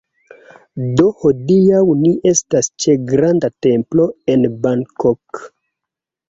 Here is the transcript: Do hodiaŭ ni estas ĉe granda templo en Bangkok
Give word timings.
Do 0.99 1.03
hodiaŭ 1.23 1.81
ni 1.99 2.13
estas 2.31 2.69
ĉe 2.85 2.95
granda 3.11 3.51
templo 3.67 4.09
en 4.35 4.49
Bangkok 4.65 5.45